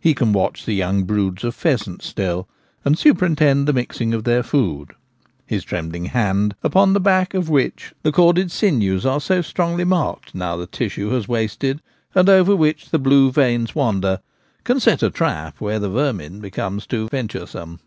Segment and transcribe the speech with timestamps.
[0.00, 2.48] He can watch the young broods of pheasants still,
[2.84, 4.94] and superintend the mixing of their food:
[5.46, 10.34] his trembling hand, upon the back of which the corded sinews are so strongly marked
[10.34, 11.80] now the tissue has wasted,
[12.16, 14.18] and over which the blue veins wander,
[14.64, 17.78] can set a trap when the vermin become too venturesome.